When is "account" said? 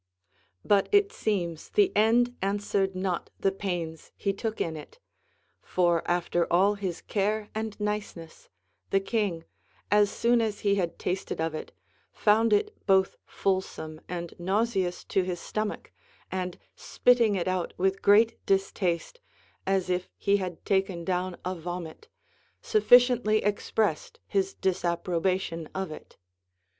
5.99-6.15